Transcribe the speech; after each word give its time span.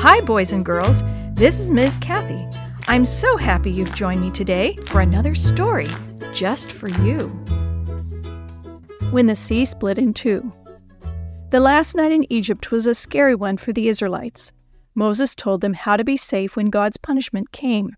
Hi, 0.00 0.20
boys 0.20 0.52
and 0.52 0.64
girls. 0.64 1.02
This 1.34 1.58
is 1.58 1.72
Ms. 1.72 1.98
Kathy. 1.98 2.46
I'm 2.86 3.04
so 3.04 3.36
happy 3.36 3.72
you've 3.72 3.96
joined 3.96 4.20
me 4.20 4.30
today 4.30 4.76
for 4.86 5.00
another 5.00 5.34
story 5.34 5.88
just 6.32 6.70
for 6.70 6.88
you. 6.88 7.26
When 9.10 9.26
the 9.26 9.34
Sea 9.34 9.64
Split 9.64 9.98
in 9.98 10.14
Two. 10.14 10.52
The 11.50 11.58
last 11.58 11.96
night 11.96 12.12
in 12.12 12.32
Egypt 12.32 12.70
was 12.70 12.86
a 12.86 12.94
scary 12.94 13.34
one 13.34 13.56
for 13.56 13.72
the 13.72 13.88
Israelites. 13.88 14.52
Moses 14.94 15.34
told 15.34 15.62
them 15.62 15.74
how 15.74 15.96
to 15.96 16.04
be 16.04 16.16
safe 16.16 16.54
when 16.54 16.66
God's 16.66 16.96
punishment 16.96 17.50
came. 17.50 17.96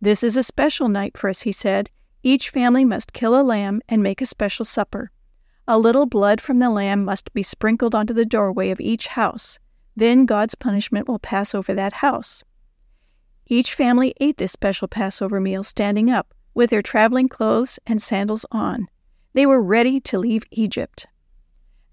This 0.00 0.22
is 0.22 0.36
a 0.36 0.44
special 0.44 0.88
night 0.88 1.18
for 1.18 1.28
us, 1.28 1.42
he 1.42 1.50
said. 1.50 1.90
Each 2.22 2.48
family 2.48 2.84
must 2.84 3.12
kill 3.12 3.38
a 3.38 3.42
lamb 3.42 3.82
and 3.88 4.04
make 4.04 4.22
a 4.22 4.26
special 4.26 4.64
supper. 4.64 5.10
A 5.66 5.80
little 5.80 6.06
blood 6.06 6.40
from 6.40 6.60
the 6.60 6.70
lamb 6.70 7.04
must 7.04 7.34
be 7.34 7.42
sprinkled 7.42 7.92
onto 7.92 8.14
the 8.14 8.24
doorway 8.24 8.70
of 8.70 8.80
each 8.80 9.08
house. 9.08 9.58
Then 9.96 10.26
God's 10.26 10.54
punishment 10.54 11.08
will 11.08 11.18
pass 11.18 11.54
over 11.54 11.74
that 11.74 11.94
house. 11.94 12.42
Each 13.46 13.74
family 13.74 14.14
ate 14.20 14.38
this 14.38 14.52
special 14.52 14.88
Passover 14.88 15.40
meal 15.40 15.62
standing 15.62 16.10
up, 16.10 16.34
with 16.54 16.70
their 16.70 16.82
traveling 16.82 17.28
clothes 17.28 17.78
and 17.86 18.00
sandals 18.00 18.46
on. 18.50 18.88
They 19.32 19.46
were 19.46 19.62
ready 19.62 20.00
to 20.00 20.18
leave 20.18 20.44
Egypt. 20.50 21.06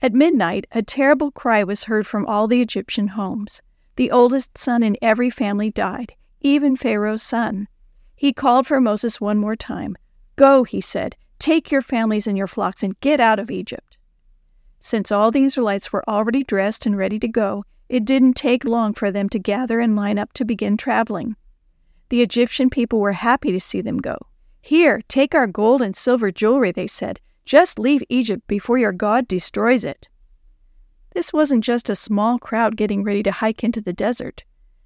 At 0.01 0.13
midnight, 0.13 0.65
a 0.71 0.81
terrible 0.81 1.31
cry 1.31 1.63
was 1.63 1.83
heard 1.83 2.07
from 2.07 2.25
all 2.25 2.47
the 2.47 2.61
Egyptian 2.61 3.09
homes. 3.09 3.61
The 3.97 4.11
oldest 4.11 4.57
son 4.57 4.81
in 4.81 4.97
every 5.01 5.29
family 5.29 5.69
died, 5.69 6.13
even 6.39 6.75
Pharaoh's 6.75 7.21
son. 7.21 7.67
He 8.15 8.33
called 8.33 8.65
for 8.65 8.79
Moses 8.79 9.19
one 9.19 9.37
more 9.37 9.55
time. 9.55 9.97
Go, 10.35 10.63
he 10.63 10.81
said, 10.81 11.15
take 11.37 11.71
your 11.71 11.81
families 11.81 12.27
and 12.27 12.37
your 12.37 12.47
flocks 12.47 12.83
and 12.83 12.99
get 13.01 13.19
out 13.19 13.39
of 13.39 13.51
Egypt. 13.51 13.97
Since 14.79 15.11
all 15.11 15.29
the 15.29 15.43
Israelites 15.43 15.91
were 15.91 16.07
already 16.07 16.43
dressed 16.43 16.85
and 16.85 16.97
ready 16.97 17.19
to 17.19 17.27
go, 17.27 17.65
it 17.91 18.05
didn't 18.05 18.35
take 18.35 18.63
long 18.63 18.93
for 18.93 19.11
them 19.11 19.27
to 19.27 19.37
gather 19.37 19.81
and 19.81 19.97
line 19.97 20.17
up 20.17 20.31
to 20.31 20.45
begin 20.45 20.77
traveling. 20.77 21.35
The 22.07 22.21
Egyptian 22.21 22.69
people 22.69 23.01
were 23.01 23.11
happy 23.11 23.51
to 23.51 23.59
see 23.59 23.81
them 23.81 23.97
go. 23.97 24.17
Here, 24.61 25.01
take 25.09 25.35
our 25.35 25.45
gold 25.45 25.81
and 25.81 25.93
silver 25.93 26.31
jewelry, 26.31 26.71
they 26.71 26.87
said. 26.87 27.19
Just 27.43 27.77
leave 27.77 28.01
Egypt 28.07 28.47
before 28.47 28.77
your 28.77 28.93
God 28.93 29.27
destroys 29.27 29.83
it. 29.83 30.07
This 31.13 31.33
wasn't 31.33 31.65
just 31.65 31.89
a 31.89 31.95
small 31.95 32.39
crowd 32.39 32.77
getting 32.77 33.03
ready 33.03 33.23
to 33.23 33.31
hike 33.33 33.61
into 33.61 33.81
the 33.81 33.91
desert. 33.91 34.45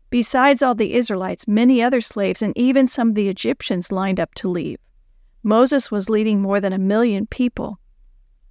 Besides 0.10 0.64
all 0.64 0.74
the 0.74 0.96
Israelites, 0.96 1.48
many 1.48 1.84
other 1.84 2.02
slaves 2.02 2.42
and 2.42 2.58
even 2.58 2.88
some 2.88 3.10
of 3.10 3.16
the 3.16 3.30
Egyptians 3.30 3.92
lined 3.92 4.20
up 4.20 4.34
to 4.36 4.50
leave. 4.50 4.80
Moses 5.44 5.92
was 5.92 6.10
leading 6.10 6.42
more 6.42 6.60
than 6.60 6.74
a 6.74 6.80
million 6.80 7.28
people. 7.28 7.78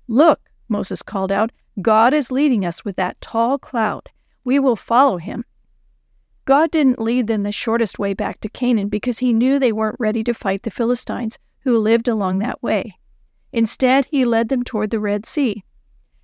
Look, 0.07 0.49
Moses 0.69 1.03
called 1.03 1.33
out, 1.33 1.51
God 1.83 2.15
is 2.15 2.31
leading 2.31 2.65
us 2.65 2.85
with 2.85 2.95
that 2.95 3.21
tall 3.21 3.59
cloud. 3.59 4.11
We 4.45 4.59
will 4.59 4.77
follow 4.77 5.17
him. 5.17 5.45
God 6.45 6.71
didn't 6.71 7.01
lead 7.01 7.27
them 7.27 7.43
the 7.43 7.53
shortest 7.53 7.99
way 7.99 8.13
back 8.13 8.41
to 8.41 8.51
Canaan 8.51 8.89
because 8.89 9.19
he 9.19 9.33
knew 9.33 9.59
they 9.59 9.73
weren't 9.73 9.97
ready 9.99 10.23
to 10.25 10.35
fight 10.35 10.63
the 10.63 10.71
Philistines 10.71 11.39
who 11.61 11.79
lived 11.79 12.07
along 12.07 12.39
that 12.39 12.63
way. 12.63 12.99
Instead, 13.53 14.05
he 14.07 14.25
led 14.25 14.51
them 14.51 14.63
toward 14.63 14.91
the 14.91 15.01
Red 15.01 15.25
Sea. 15.25 15.65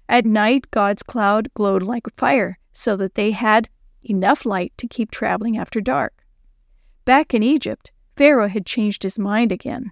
At 0.08 0.26
night, 0.26 0.70
God's 0.70 1.02
cloud 1.02 1.48
glowed 1.54 1.82
like 1.82 2.06
fire 2.16 2.58
so 2.72 2.96
that 2.96 3.14
they 3.14 3.30
had 3.30 3.68
enough 4.02 4.44
light 4.44 4.72
to 4.76 4.88
keep 4.88 5.10
traveling 5.10 5.56
after 5.56 5.80
dark. 5.80 6.24
Back 7.04 7.32
in 7.32 7.42
Egypt, 7.42 7.92
Pharaoh 8.16 8.48
had 8.48 8.66
changed 8.66 9.02
his 9.02 9.18
mind 9.18 9.52
again. 9.52 9.90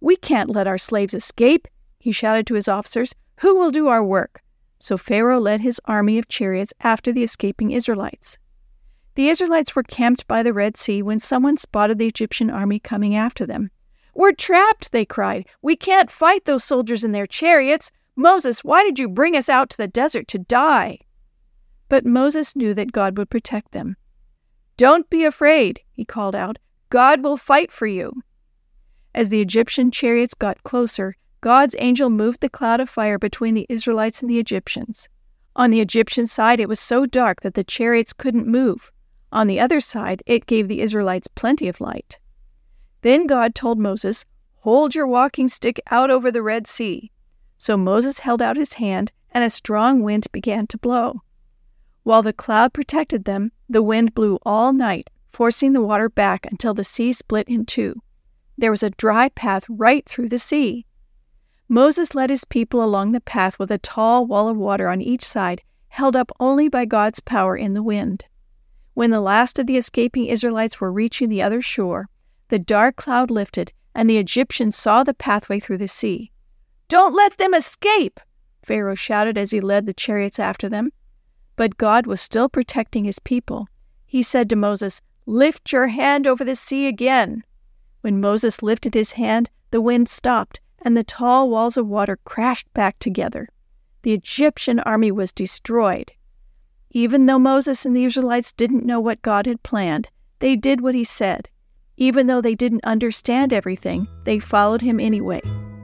We 0.00 0.16
can't 0.16 0.50
let 0.50 0.66
our 0.66 0.78
slaves 0.78 1.14
escape, 1.14 1.68
he 1.98 2.12
shouted 2.12 2.46
to 2.48 2.54
his 2.54 2.68
officers. 2.68 3.14
Who 3.40 3.56
will 3.56 3.70
do 3.70 3.88
our 3.88 4.04
work? 4.04 4.42
So 4.80 4.96
Pharaoh 4.96 5.38
led 5.38 5.60
his 5.60 5.80
army 5.84 6.18
of 6.18 6.28
chariots 6.28 6.72
after 6.80 7.12
the 7.12 7.22
escaping 7.22 7.70
Israelites. 7.70 8.38
The 9.14 9.28
Israelites 9.28 9.76
were 9.76 9.82
camped 9.82 10.26
by 10.26 10.42
the 10.42 10.54
Red 10.54 10.76
Sea 10.76 11.02
when 11.02 11.18
someone 11.18 11.58
spotted 11.58 11.98
the 11.98 12.06
Egyptian 12.06 12.50
army 12.50 12.80
coming 12.80 13.14
after 13.14 13.44
them. 13.44 13.70
We're 14.14 14.32
trapped, 14.32 14.90
they 14.90 15.04
cried. 15.04 15.46
We 15.60 15.76
can't 15.76 16.10
fight 16.10 16.46
those 16.46 16.64
soldiers 16.64 17.04
in 17.04 17.12
their 17.12 17.26
chariots. 17.26 17.92
Moses, 18.16 18.64
why 18.64 18.82
did 18.82 18.98
you 18.98 19.08
bring 19.08 19.36
us 19.36 19.48
out 19.50 19.68
to 19.70 19.76
the 19.76 19.86
desert 19.86 20.26
to 20.28 20.38
die? 20.38 20.98
But 21.88 22.06
Moses 22.06 22.56
knew 22.56 22.72
that 22.74 22.92
God 22.92 23.18
would 23.18 23.30
protect 23.30 23.72
them. 23.72 23.96
Don't 24.76 25.08
be 25.10 25.24
afraid, 25.24 25.80
he 25.92 26.04
called 26.06 26.34
out. 26.34 26.58
God 26.88 27.22
will 27.22 27.36
fight 27.36 27.70
for 27.70 27.86
you. 27.86 28.22
As 29.14 29.28
the 29.28 29.42
Egyptian 29.42 29.90
chariots 29.90 30.34
got 30.34 30.62
closer, 30.62 31.16
God's 31.40 31.74
angel 31.78 32.10
moved 32.10 32.40
the 32.40 32.50
cloud 32.50 32.80
of 32.80 32.90
fire 32.90 33.18
between 33.18 33.54
the 33.54 33.66
Israelites 33.68 34.20
and 34.20 34.30
the 34.30 34.38
Egyptians. 34.38 35.08
On 35.56 35.70
the 35.70 35.80
Egyptian 35.80 36.26
side, 36.26 36.60
it 36.60 36.68
was 36.68 36.78
so 36.78 37.06
dark 37.06 37.40
that 37.40 37.54
the 37.54 37.64
chariots 37.64 38.12
couldn't 38.12 38.46
move. 38.46 38.92
On 39.32 39.46
the 39.46 39.60
other 39.60 39.80
side, 39.80 40.22
it 40.26 40.46
gave 40.46 40.68
the 40.68 40.80
Israelites 40.80 41.28
plenty 41.28 41.68
of 41.68 41.80
light. 41.80 42.18
Then 43.02 43.26
God 43.26 43.54
told 43.54 43.78
Moses, 43.78 44.26
Hold 44.56 44.94
your 44.94 45.06
walking 45.06 45.48
stick 45.48 45.80
out 45.90 46.10
over 46.10 46.30
the 46.30 46.42
Red 46.42 46.66
Sea. 46.66 47.10
So 47.56 47.76
Moses 47.76 48.18
held 48.18 48.42
out 48.42 48.56
his 48.56 48.74
hand, 48.74 49.10
and 49.30 49.42
a 49.42 49.50
strong 49.50 50.02
wind 50.02 50.26
began 50.32 50.66
to 50.66 50.78
blow. 50.78 51.22
While 52.02 52.22
the 52.22 52.32
cloud 52.32 52.74
protected 52.74 53.24
them, 53.24 53.52
the 53.68 53.82
wind 53.82 54.14
blew 54.14 54.38
all 54.42 54.72
night, 54.72 55.08
forcing 55.30 55.72
the 55.72 55.82
water 55.82 56.08
back 56.08 56.46
until 56.50 56.74
the 56.74 56.84
sea 56.84 57.12
split 57.12 57.48
in 57.48 57.64
two. 57.64 58.02
There 58.58 58.70
was 58.70 58.82
a 58.82 58.90
dry 58.90 59.30
path 59.30 59.64
right 59.68 60.06
through 60.06 60.28
the 60.28 60.38
sea. 60.38 60.84
Moses 61.72 62.16
led 62.16 62.30
his 62.30 62.44
people 62.44 62.82
along 62.82 63.12
the 63.12 63.20
path 63.20 63.56
with 63.60 63.70
a 63.70 63.78
tall 63.78 64.26
wall 64.26 64.48
of 64.48 64.56
water 64.56 64.88
on 64.88 65.00
each 65.00 65.24
side, 65.24 65.62
held 65.86 66.16
up 66.16 66.32
only 66.40 66.68
by 66.68 66.84
God's 66.84 67.20
power 67.20 67.56
in 67.56 67.74
the 67.74 67.82
wind. 67.82 68.24
When 68.94 69.10
the 69.10 69.20
last 69.20 69.56
of 69.56 69.68
the 69.68 69.76
escaping 69.76 70.26
Israelites 70.26 70.80
were 70.80 70.90
reaching 70.90 71.28
the 71.28 71.42
other 71.42 71.62
shore, 71.62 72.08
the 72.48 72.58
dark 72.58 72.96
cloud 72.96 73.30
lifted, 73.30 73.72
and 73.94 74.10
the 74.10 74.18
Egyptians 74.18 74.74
saw 74.74 75.04
the 75.04 75.14
pathway 75.14 75.60
through 75.60 75.78
the 75.78 75.86
sea. 75.86 76.32
Don't 76.88 77.14
let 77.14 77.38
them 77.38 77.54
escape! 77.54 78.18
Pharaoh 78.64 78.96
shouted 78.96 79.38
as 79.38 79.52
he 79.52 79.60
led 79.60 79.86
the 79.86 79.94
chariots 79.94 80.40
after 80.40 80.68
them. 80.68 80.90
But 81.54 81.76
God 81.76 82.04
was 82.04 82.20
still 82.20 82.48
protecting 82.48 83.04
his 83.04 83.20
people. 83.20 83.68
He 84.06 84.24
said 84.24 84.50
to 84.50 84.56
Moses, 84.56 85.00
Lift 85.24 85.70
your 85.70 85.86
hand 85.86 86.26
over 86.26 86.44
the 86.44 86.56
sea 86.56 86.88
again. 86.88 87.44
When 88.00 88.20
Moses 88.20 88.60
lifted 88.60 88.94
his 88.94 89.12
hand, 89.12 89.50
the 89.70 89.80
wind 89.80 90.08
stopped 90.08 90.58
and 90.82 90.96
the 90.96 91.04
tall 91.04 91.50
walls 91.50 91.76
of 91.76 91.86
water 91.86 92.18
crashed 92.24 92.72
back 92.74 92.98
together. 92.98 93.48
The 94.02 94.12
Egyptian 94.12 94.80
army 94.80 95.12
was 95.12 95.32
destroyed. 95.32 96.12
Even 96.90 97.26
though 97.26 97.38
Moses 97.38 97.86
and 97.86 97.96
the 97.96 98.04
Israelites 98.04 98.52
didn't 98.52 98.86
know 98.86 98.98
what 98.98 99.22
God 99.22 99.46
had 99.46 99.62
planned, 99.62 100.08
they 100.40 100.56
did 100.56 100.80
what 100.80 100.94
he 100.94 101.04
said. 101.04 101.48
Even 101.96 102.26
though 102.26 102.40
they 102.40 102.54
didn't 102.54 102.84
understand 102.84 103.52
everything, 103.52 104.08
they 104.24 104.38
followed 104.38 104.80
him 104.80 104.98
anyway. 104.98 105.40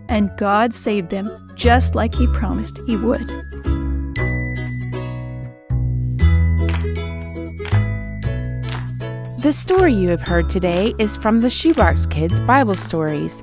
And 0.09 0.34
God 0.39 0.73
saved 0.73 1.11
them 1.11 1.53
just 1.55 1.95
like 1.95 2.15
he 2.15 2.27
promised 2.28 2.78
he 2.87 2.97
would. 2.97 3.21
The 9.43 9.53
story 9.53 9.93
you 9.93 10.09
have 10.09 10.23
heard 10.23 10.51
today 10.51 10.95
is 10.99 11.17
from 11.19 11.41
the 11.41 11.51
Shoebox 11.51 12.07
Kids 12.07 12.41
Bible 12.41 12.75
Stories 12.75 13.43